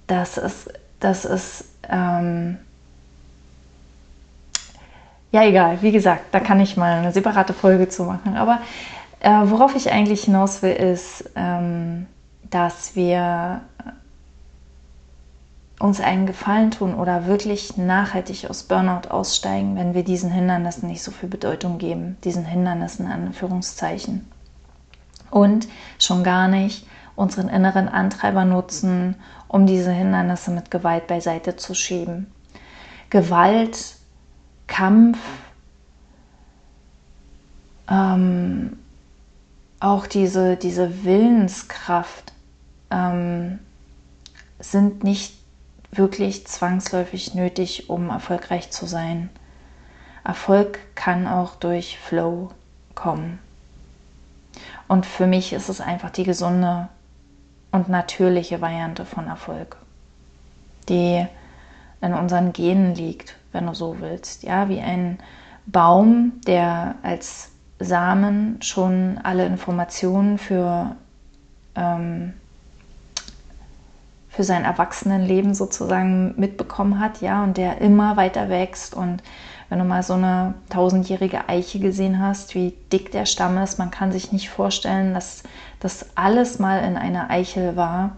das 0.08 0.38
ist, 0.38 0.70
das 1.02 1.26
ist, 1.26 1.66
ähm 1.90 2.60
ja 5.32 5.44
egal, 5.44 5.82
wie 5.82 5.92
gesagt, 5.92 6.26
da 6.34 6.40
kann 6.40 6.60
ich 6.60 6.78
mal 6.78 7.00
eine 7.00 7.12
separate 7.12 7.54
Folge 7.54 7.88
zu 7.88 8.04
machen. 8.04 8.36
Aber 8.36 8.60
äh, 9.22 9.42
worauf 9.46 9.76
ich 9.76 9.92
eigentlich 9.92 10.26
hinaus 10.26 10.62
will, 10.62 10.74
ist, 10.74 11.30
ähm, 11.36 12.08
dass 12.52 12.96
wir 12.96 13.62
uns 15.80 16.00
einen 16.00 16.28
Gefallen 16.28 16.70
tun 16.70 16.94
oder 16.94 17.26
wirklich 17.26 17.76
nachhaltig 17.78 18.48
aus 18.50 18.64
Burnout 18.64 19.10
aussteigen, 19.10 19.76
wenn 19.76 19.96
wir 19.96 20.04
diesen 20.04 20.30
Hindernissen 20.30 20.88
nicht 20.88 21.02
so 21.02 21.12
viel 21.12 21.28
Bedeutung 21.28 21.80
geben, 21.80 22.18
diesen 22.24 22.46
Hindernissen 22.46 23.08
in 23.08 23.12
Anführungszeichen. 23.12 24.28
Und 25.32 25.68
schon 25.98 26.24
gar 26.24 26.48
nicht 26.48 26.86
unseren 27.16 27.50
inneren 27.50 27.90
Antreiber 27.90 28.46
nutzen, 28.46 29.16
um 29.48 29.66
diese 29.66 29.92
Hindernisse 29.92 30.52
mit 30.52 30.70
Gewalt 30.70 31.08
beiseite 31.08 31.56
zu 31.56 31.74
schieben. 31.74 32.32
Gewalt, 33.10 33.96
Kampf, 34.68 35.18
ähm, 37.90 38.78
auch 39.80 40.06
diese, 40.06 40.58
diese 40.58 41.04
Willenskraft 41.04 42.32
ähm, 42.92 43.60
sind 44.60 45.04
nicht 45.04 45.36
wirklich 45.92 46.48
zwangsläufig 46.48 47.34
nötig, 47.34 47.90
um 47.90 48.10
erfolgreich 48.10 48.72
zu 48.72 48.86
sein. 48.86 49.30
Erfolg 50.24 50.80
kann 50.96 51.28
auch 51.28 51.56
durch 51.56 51.98
Flow 51.98 52.52
kommen. 52.96 53.40
Und 54.88 55.06
für 55.06 55.28
mich 55.28 55.54
ist 55.54 55.70
es 55.70 55.82
einfach 55.82 56.10
die 56.10 56.24
gesunde 56.24 56.90
und 57.72 57.90
natürliche 57.90 58.62
Variante 58.62 59.06
von 59.06 59.28
Erfolg, 59.28 59.78
die 60.90 61.26
in 62.02 62.14
unseren 62.14 62.52
Genen 62.54 62.96
liegt, 62.96 63.36
wenn 63.52 63.68
du 63.68 63.74
so 63.74 64.00
willst. 64.00 64.44
Ja, 64.44 64.70
wie 64.70 64.82
ein 64.82 65.20
Baum, 65.66 66.34
der 66.46 66.96
als 67.04 67.52
Samen 67.80 68.62
schon 68.62 69.20
alle 69.24 69.46
Informationen 69.46 70.38
für 70.38 70.96
ähm, 71.76 72.34
für 74.42 74.46
sein 74.46 74.66
Erwachsenenleben 74.66 75.54
sozusagen 75.54 76.34
mitbekommen 76.36 77.00
hat, 77.00 77.22
ja, 77.22 77.44
und 77.44 77.58
der 77.58 77.80
immer 77.80 78.18
weiter 78.18 78.50
wächst. 78.50 78.96
Und 78.96 79.22
wenn 79.70 79.78
du 79.78 79.86
mal 79.86 80.02
so 80.02 80.14
eine 80.14 80.56
tausendjährige 80.72 81.48
Eiche 81.48 81.78
gesehen 81.78 82.20
hast, 82.20 82.56
wie 82.56 82.74
dick 82.92 83.12
der 83.12 83.28
Stamm 83.28 83.60
ist, 83.60 83.78
man 83.78 83.92
kann 83.92 84.12
sich 84.12 84.32
nicht 84.32 84.50
vorstellen, 84.50 85.14
dass 85.14 85.44
das 85.80 86.08
alles 86.16 86.58
mal 86.58 86.84
in 86.84 86.98
einer 86.98 87.30
Eichel 87.30 87.76
war. 87.76 88.14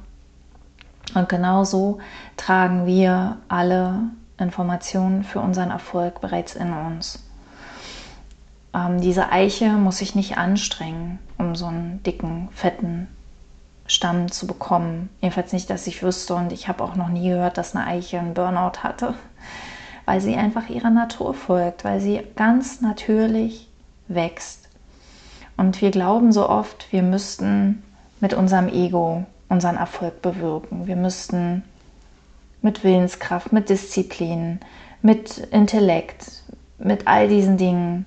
Und 1.13 1.27
genauso 1.27 1.99
tragen 2.37 2.85
wir 2.85 3.39
alle 3.49 4.03
Informationen 4.39 5.25
für 5.25 5.41
unseren 5.41 5.71
Erfolg 5.71 6.21
bereits 6.21 6.55
in 6.55 6.71
uns. 6.71 7.21
Ähm, 8.73 9.01
diese 9.01 9.29
Eiche 9.29 9.73
muss 9.73 9.97
sich 9.97 10.15
nicht 10.15 10.37
anstrengen, 10.37 11.19
um 11.37 11.53
so 11.53 11.65
einen 11.65 12.01
dicken, 12.03 12.47
fetten 12.53 13.09
Stamm 13.85 14.31
zu 14.31 14.47
bekommen. 14.47 15.09
Jedenfalls 15.21 15.53
nicht, 15.53 15.69
dass 15.69 15.87
ich 15.87 16.03
wüsste 16.03 16.35
und 16.35 16.51
ich 16.51 16.67
habe 16.67 16.83
auch 16.83 16.95
noch 16.95 17.09
nie 17.09 17.29
gehört, 17.29 17.57
dass 17.57 17.75
eine 17.75 17.85
Eiche 17.85 18.19
einen 18.19 18.33
Burnout 18.33 18.79
hatte, 18.83 19.15
weil 20.05 20.21
sie 20.21 20.35
einfach 20.35 20.69
ihrer 20.69 20.89
Natur 20.89 21.33
folgt, 21.33 21.83
weil 21.83 21.99
sie 21.99 22.21
ganz 22.35 22.81
natürlich 22.81 23.67
wächst. 24.07 24.69
Und 25.57 25.81
wir 25.81 25.91
glauben 25.91 26.31
so 26.31 26.49
oft, 26.49 26.91
wir 26.91 27.03
müssten 27.03 27.83
mit 28.19 28.33
unserem 28.33 28.69
Ego 28.69 29.25
unseren 29.49 29.77
Erfolg 29.77 30.21
bewirken. 30.21 30.87
Wir 30.87 30.95
müssten 30.95 31.63
mit 32.61 32.83
Willenskraft, 32.83 33.51
mit 33.51 33.69
Disziplin, 33.69 34.59
mit 35.01 35.37
Intellekt, 35.37 36.43
mit 36.79 37.07
all 37.07 37.27
diesen 37.27 37.57
Dingen 37.57 38.05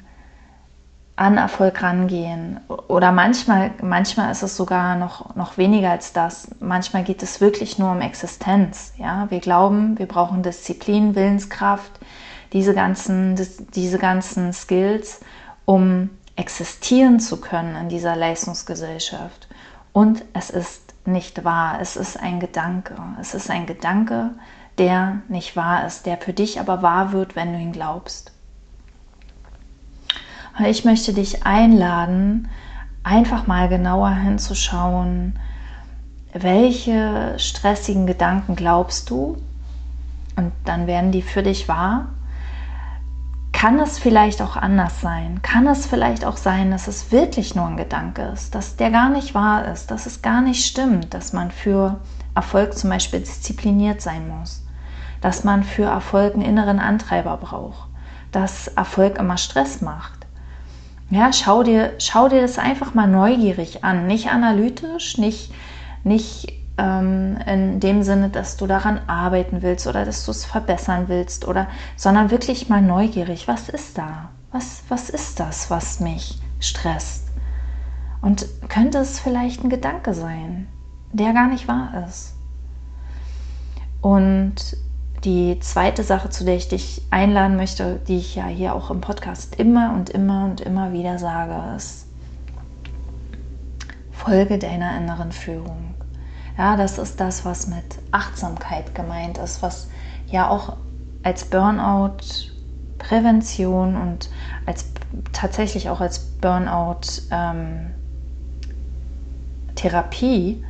an 1.17 1.39
Erfolg 1.39 1.83
rangehen. 1.83 2.61
Oder 2.69 3.11
manchmal, 3.11 3.71
manchmal 3.83 4.31
ist 4.31 4.43
es 4.43 4.57
sogar 4.57 4.97
noch, 4.97 5.35
noch 5.35 5.57
weniger 5.57 5.91
als 5.91 6.13
das. 6.13 6.49
Manchmal 6.61 7.05
geht 7.05 7.23
es 7.23 7.41
wirklich 7.41 7.79
nur 7.79 7.91
um 7.91 8.03
Existenz. 8.03 8.93
Ja? 8.99 9.27
Wir 9.31 9.41
glauben, 9.41 9.99
wir 9.99 10.07
brauchen 10.07 10.43
Disziplin, 10.43 11.15
Willenskraft, 11.15 11.91
diese 12.53 12.75
ganzen, 12.75 13.35
diese 13.75 13.99
ganzen 13.99 14.53
Skills, 14.53 15.21
um 15.65 16.11
existieren 16.37 17.19
zu 17.19 17.41
können 17.41 17.77
in 17.77 17.89
dieser 17.89 18.15
Leistungsgesellschaft. 18.15 19.49
Und 19.95 20.23
es 20.35 20.51
ist 20.51 20.95
nicht 21.07 21.45
wahr. 21.45 21.79
Es 21.81 21.97
ist 21.97 22.21
ein 22.21 22.41
Gedanke. 22.41 22.95
Es 23.19 23.33
ist 23.33 23.51
ein 23.51 23.65
Gedanke, 23.65 24.33
der 24.77 25.23
nicht 25.29 25.57
wahr 25.57 25.87
ist, 25.87 26.05
der 26.05 26.19
für 26.19 26.35
dich 26.35 26.61
aber 26.61 26.83
wahr 26.83 27.13
wird, 27.13 27.37
wenn 27.37 27.55
du 27.55 27.59
ihn 27.59 27.73
glaubst. 27.73 28.36
Ich 30.65 30.85
möchte 30.85 31.13
dich 31.13 31.45
einladen, 31.45 32.49
einfach 33.03 33.47
mal 33.47 33.69
genauer 33.69 34.11
hinzuschauen, 34.11 35.39
welche 36.33 37.39
stressigen 37.39 38.07
Gedanken 38.07 38.57
glaubst 38.57 39.11
du 39.11 39.37
und 40.37 40.53
dann 40.65 40.87
werden 40.87 41.13
die 41.13 41.23
für 41.23 41.43
dich 41.43 41.69
wahr 41.69 42.09
kann 43.57 43.81
es 43.81 43.99
vielleicht 43.99 44.43
auch 44.43 44.55
anders 44.55 45.01
sein? 45.01 45.41
Kann 45.41 45.67
es 45.67 45.87
vielleicht 45.87 46.27
auch 46.27 46.37
sein, 46.37 46.71
dass 46.71 46.89
es 46.89 47.11
wirklich 47.11 47.55
nur 47.55 47.67
ein 47.67 47.79
Gedanke 47.79 48.21
ist, 48.35 48.55
dass 48.55 48.77
der 48.77 48.91
gar 48.91 49.09
nicht 49.09 49.35
wahr 49.35 49.73
ist, 49.73 49.91
dass 49.91 50.05
es 50.05 50.21
gar 50.21 50.43
nicht 50.43 50.67
stimmt, 50.67 51.15
dass 51.15 51.33
man 51.33 51.51
für 51.51 51.99
Erfolg 52.35 52.77
zum 52.77 52.91
Beispiel 52.91 53.21
diszipliniert 53.21 54.03
sein 54.03 54.29
muss, 54.29 54.63
dass 55.23 55.43
man 55.43 55.65
für 55.65 55.85
Erfolg 55.85 56.35
einen 56.35 56.43
inneren 56.43 56.79
Antreiber 56.79 57.39
braucht, 57.39 57.89
dass 58.31 58.69
Erfolg 58.69 59.19
immer 59.19 59.39
Stress 59.39 59.81
macht. 59.81 60.16
Ja, 61.09 61.33
schau 61.33 61.63
dir, 61.63 61.95
schau 61.99 62.29
dir 62.29 62.41
das 62.41 62.59
einfach 62.59 62.95
mal 62.95 63.07
neugierig 63.07 63.85
an, 63.85 64.07
nicht 64.07 64.29
analytisch, 64.29 65.19
nicht, 65.19 65.53
nicht 66.03 66.53
ähm, 66.79 67.39
in 67.47 67.79
dem 67.79 68.03
Sinne, 68.03 68.29
dass 68.29 68.57
du 68.57 68.67
daran 68.67 69.01
arbeiten 69.07 69.63
willst 69.63 69.87
oder 69.87 70.05
dass 70.05 70.25
du 70.25 70.33
es 70.33 70.45
verbessern 70.45 71.05
willst 71.07 71.47
oder, 71.47 71.69
sondern 71.97 72.31
wirklich 72.31 72.69
mal 72.69 72.83
neugierig. 72.83 73.47
Was 73.47 73.69
ist 73.69 73.97
da? 73.99 74.31
Was, 74.51 74.83
was 74.89 75.09
ist 75.09 75.39
das, 75.39 75.71
was 75.71 76.01
mich 76.01 76.41
stresst? 76.59 77.29
Und 78.21 78.47
könnte 78.69 78.99
es 78.99 79.21
vielleicht 79.21 79.63
ein 79.63 79.71
Gedanke 79.71 80.13
sein, 80.13 80.67
der 81.13 81.33
gar 81.33 81.47
nicht 81.47 81.69
wahr 81.69 82.05
ist? 82.09 82.35
Und 84.01 84.77
die 85.25 85.59
zweite 85.61 86.03
Sache, 86.03 86.31
zu 86.31 86.45
der 86.45 86.57
ich 86.57 86.69
dich 86.69 87.03
einladen 87.11 87.57
möchte, 87.57 88.01
die 88.09 88.19
ich 88.19 88.35
ja 88.35 88.47
hier 88.47 88.75
auch 88.75 88.91
im 88.91 89.01
Podcast 89.01 89.57
immer 89.57 89.93
und 89.95 90.11
immer 90.11 90.45
und 90.45 90.61
immer 90.61 90.93
wieder 90.93 91.19
sage, 91.19 91.77
ist, 91.77 92.07
folge 94.11 94.59
deiner 94.59 94.97
inneren 94.97 95.33
Führung. 95.33 95.95
Ja, 96.59 96.77
das 96.77 96.99
ist 96.99 97.21
das, 97.21 97.45
was 97.45 97.67
mit 97.67 97.85
Achtsamkeit 98.11 98.95
gemeint 98.95 99.39
ist, 99.39 99.63
was 99.63 99.89
ja 100.29 100.49
auch 100.49 100.77
als 101.23 101.45
Burnout 101.45 102.19
Prävention 102.99 103.97
und 103.97 104.31
als 104.65 104.87
tatsächlich 105.33 105.91
auch 105.91 106.01
als 106.01 106.19
Burnout 106.19 107.23
ähm, 107.31 107.93
Therapie 109.75 110.65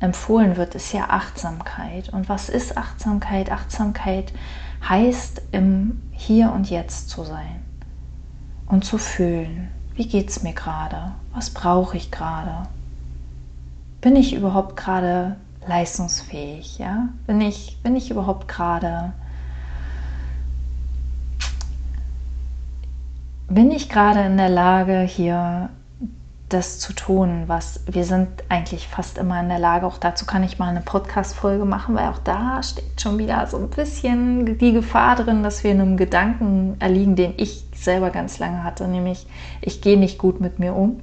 empfohlen 0.00 0.56
wird, 0.56 0.74
ist 0.74 0.92
ja 0.92 1.10
Achtsamkeit. 1.10 2.08
Und 2.10 2.28
was 2.28 2.48
ist 2.48 2.76
Achtsamkeit? 2.76 3.50
Achtsamkeit 3.50 4.32
heißt, 4.88 5.42
im 5.52 6.02
Hier 6.12 6.52
und 6.52 6.70
Jetzt 6.70 7.10
zu 7.10 7.24
sein 7.24 7.64
und 8.66 8.84
zu 8.84 8.98
fühlen. 8.98 9.68
Wie 9.94 10.06
geht 10.06 10.28
es 10.28 10.42
mir 10.42 10.52
gerade? 10.52 11.12
Was 11.32 11.50
brauche 11.50 11.96
ich 11.96 12.10
gerade? 12.10 12.68
bin 14.06 14.14
ich 14.14 14.34
überhaupt 14.34 14.76
gerade 14.76 15.34
leistungsfähig? 15.66 16.78
Ja? 16.78 17.08
Bin, 17.26 17.40
ich, 17.40 17.78
bin 17.82 17.96
ich 17.96 18.08
überhaupt 18.08 18.46
gerade 18.46 19.12
bin 23.48 23.72
ich 23.72 23.88
gerade 23.88 24.20
in 24.20 24.36
der 24.36 24.48
Lage, 24.48 25.00
hier 25.00 25.70
das 26.48 26.78
zu 26.78 26.92
tun, 26.92 27.44
was 27.46 27.80
wir 27.86 28.04
sind 28.04 28.28
eigentlich 28.48 28.86
fast 28.86 29.18
immer 29.18 29.40
in 29.40 29.48
der 29.48 29.58
Lage. 29.58 29.86
Auch 29.86 29.98
dazu 29.98 30.26
kann 30.26 30.44
ich 30.44 30.58
mal 30.58 30.68
eine 30.68 30.80
Podcast-Folge 30.80 31.64
machen, 31.64 31.96
weil 31.96 32.08
auch 32.08 32.18
da 32.18 32.62
steckt 32.62 33.00
schon 33.00 33.18
wieder 33.18 33.46
so 33.48 33.56
ein 33.56 33.68
bisschen 33.68 34.56
die 34.58 34.72
Gefahr 34.72 35.16
drin, 35.16 35.42
dass 35.42 35.64
wir 35.64 35.72
in 35.72 35.80
einem 35.80 35.96
Gedanken 35.96 36.76
erliegen, 36.78 37.16
den 37.16 37.34
ich 37.36 37.64
selber 37.74 38.10
ganz 38.10 38.38
lange 38.38 38.62
hatte, 38.62 38.86
nämlich 38.86 39.26
ich 39.60 39.80
gehe 39.80 39.98
nicht 39.98 40.18
gut 40.18 40.40
mit 40.40 40.60
mir 40.60 40.74
um. 40.74 41.00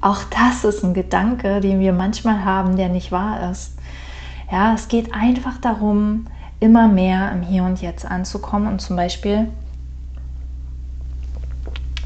Auch 0.00 0.22
das 0.30 0.64
ist 0.64 0.84
ein 0.84 0.94
Gedanke, 0.94 1.60
den 1.60 1.80
wir 1.80 1.92
manchmal 1.92 2.44
haben, 2.44 2.76
der 2.76 2.88
nicht 2.88 3.10
wahr 3.10 3.50
ist. 3.50 3.74
Ja, 4.50 4.74
es 4.74 4.88
geht 4.88 5.14
einfach 5.14 5.58
darum, 5.58 6.26
immer 6.60 6.86
mehr 6.86 7.32
im 7.32 7.42
Hier 7.42 7.64
und 7.64 7.82
Jetzt 7.82 8.04
anzukommen 8.04 8.68
und 8.68 8.80
zum 8.80 8.94
Beispiel 8.94 9.48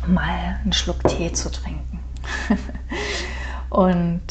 mal 0.09 0.61
einen 0.63 0.73
Schluck 0.73 1.03
Tee 1.05 1.33
zu 1.33 1.51
trinken 1.51 2.01
und 3.71 4.23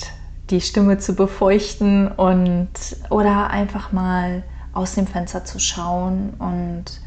die 0.49 0.61
Stimme 0.61 0.97
zu 0.97 1.15
befeuchten 1.15 2.07
und 2.11 2.69
oder 3.09 3.49
einfach 3.49 3.91
mal 3.91 4.43
aus 4.73 4.95
dem 4.95 5.07
Fenster 5.07 5.45
zu 5.45 5.59
schauen 5.59 6.33
und 6.37 7.01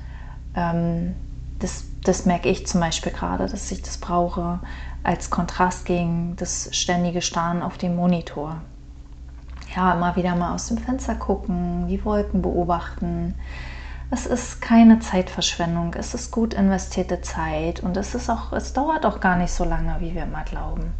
ähm, 0.54 1.14
das, 1.58 1.84
das 2.04 2.26
merke 2.26 2.48
ich 2.48 2.66
zum 2.66 2.80
Beispiel 2.80 3.12
gerade, 3.12 3.46
dass 3.46 3.70
ich 3.70 3.82
das 3.82 3.98
brauche, 3.98 4.60
als 5.02 5.30
Kontrast 5.30 5.84
gegen 5.84 6.36
das 6.36 6.68
ständige 6.72 7.22
Starren 7.22 7.62
auf 7.62 7.78
dem 7.78 7.96
Monitor. 7.96 8.60
Ja, 9.74 9.94
immer 9.94 10.16
wieder 10.16 10.34
mal 10.34 10.54
aus 10.54 10.68
dem 10.68 10.78
Fenster 10.78 11.14
gucken, 11.14 11.88
die 11.88 12.04
Wolken 12.04 12.42
beobachten. 12.42 13.34
Es 14.10 14.24
ist 14.24 14.62
keine 14.62 15.00
Zeitverschwendung, 15.00 15.94
es 15.94 16.14
ist 16.14 16.30
gut 16.30 16.54
investierte 16.54 17.20
Zeit 17.20 17.80
und 17.80 17.96
es 17.96 18.14
ist 18.14 18.30
auch, 18.30 18.52
es 18.52 18.72
dauert 18.72 19.04
auch 19.04 19.20
gar 19.20 19.36
nicht 19.36 19.52
so 19.52 19.64
lange, 19.64 19.96
wie 20.00 20.14
wir 20.14 20.22
immer 20.22 20.44
glauben. 20.44 20.94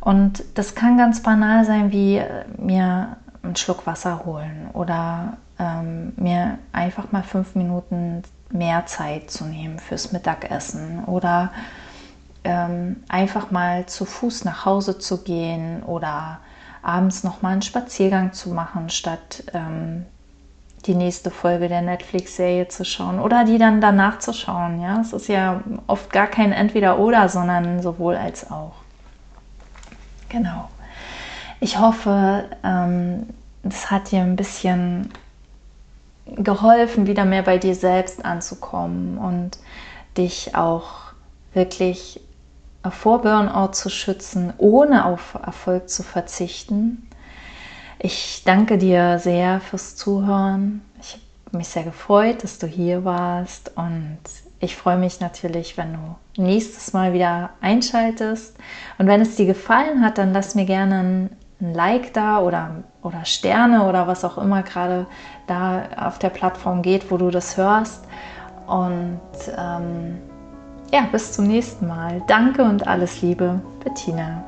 Und 0.00 0.44
das 0.54 0.74
kann 0.74 0.96
ganz 0.96 1.22
banal 1.22 1.64
sein, 1.64 1.92
wie 1.92 2.16
äh, 2.16 2.44
mir 2.58 3.16
einen 3.42 3.56
Schluck 3.56 3.86
Wasser 3.86 4.24
holen 4.24 4.68
oder 4.72 5.36
ähm, 5.58 6.12
mir 6.16 6.58
einfach 6.72 7.12
mal 7.12 7.22
fünf 7.22 7.54
Minuten 7.54 8.22
mehr 8.50 8.86
Zeit 8.86 9.30
zu 9.30 9.44
nehmen 9.44 9.78
fürs 9.78 10.12
Mittagessen 10.12 11.04
oder 11.04 11.52
ähm, 12.44 13.02
einfach 13.08 13.50
mal 13.50 13.86
zu 13.86 14.04
Fuß 14.04 14.44
nach 14.44 14.64
Hause 14.64 14.98
zu 14.98 15.22
gehen 15.22 15.82
oder 15.82 16.40
abends 16.82 17.24
noch 17.24 17.42
mal 17.42 17.50
einen 17.50 17.62
Spaziergang 17.62 18.32
zu 18.32 18.50
machen, 18.50 18.90
statt 18.90 19.44
ähm, 19.54 20.04
die 20.86 20.94
nächste 20.94 21.30
Folge 21.30 21.68
der 21.68 21.82
Netflix-Serie 21.82 22.68
zu 22.68 22.84
schauen 22.84 23.18
oder 23.18 23.44
die 23.44 23.58
dann 23.58 23.80
danach 23.80 24.18
zu 24.18 24.32
schauen. 24.32 24.80
Ja, 24.80 25.00
es 25.00 25.12
ist 25.12 25.28
ja 25.28 25.62
oft 25.86 26.12
gar 26.12 26.26
kein 26.26 26.52
Entweder-Oder, 26.52 27.28
sondern 27.28 27.82
sowohl 27.82 28.16
als 28.16 28.50
auch. 28.50 28.74
Genau. 30.28 30.68
Ich 31.60 31.78
hoffe, 31.78 32.44
ähm, 32.62 33.26
hat 33.86 34.10
dir 34.10 34.20
ein 34.20 34.36
bisschen 34.36 35.10
geholfen, 36.26 37.06
wieder 37.06 37.24
mehr 37.24 37.42
bei 37.42 37.58
dir 37.58 37.74
selbst 37.74 38.24
anzukommen 38.24 39.18
und 39.18 39.58
dich 40.16 40.54
auch 40.54 41.12
wirklich 41.52 42.20
vor 42.90 43.22
Burnout 43.22 43.72
zu 43.72 43.88
schützen, 43.88 44.52
ohne 44.58 45.06
auf 45.06 45.34
Erfolg 45.34 45.88
zu 45.88 46.02
verzichten. 46.02 47.08
Ich 48.04 48.42
danke 48.44 48.76
dir 48.76 49.18
sehr 49.18 49.60
fürs 49.60 49.96
Zuhören. 49.96 50.82
Ich 51.00 51.14
habe 51.46 51.56
mich 51.56 51.68
sehr 51.68 51.84
gefreut, 51.84 52.42
dass 52.44 52.58
du 52.58 52.66
hier 52.66 53.02
warst 53.06 53.72
und 53.76 54.18
ich 54.60 54.76
freue 54.76 54.98
mich 54.98 55.20
natürlich, 55.20 55.78
wenn 55.78 55.94
du 55.94 56.42
nächstes 56.42 56.92
Mal 56.92 57.14
wieder 57.14 57.48
einschaltest. 57.62 58.58
Und 58.98 59.06
wenn 59.06 59.22
es 59.22 59.36
dir 59.36 59.46
gefallen 59.46 60.02
hat, 60.02 60.18
dann 60.18 60.34
lass 60.34 60.54
mir 60.54 60.66
gerne 60.66 61.30
ein 61.62 61.72
Like 61.72 62.12
da 62.12 62.40
oder, 62.40 62.84
oder 63.02 63.24
Sterne 63.24 63.88
oder 63.88 64.06
was 64.06 64.22
auch 64.22 64.36
immer 64.36 64.62
gerade 64.62 65.06
da 65.46 65.84
auf 65.96 66.18
der 66.18 66.28
Plattform 66.28 66.82
geht, 66.82 67.10
wo 67.10 67.16
du 67.16 67.30
das 67.30 67.56
hörst. 67.56 68.04
Und 68.66 69.18
ähm, 69.56 70.18
ja, 70.92 71.08
bis 71.10 71.32
zum 71.32 71.46
nächsten 71.46 71.88
Mal. 71.88 72.22
Danke 72.26 72.64
und 72.64 72.86
alles 72.86 73.22
Liebe, 73.22 73.62
Bettina. 73.82 74.44